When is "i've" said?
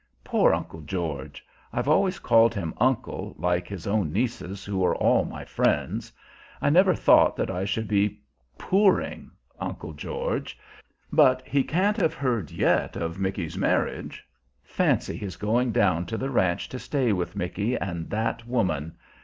1.71-1.87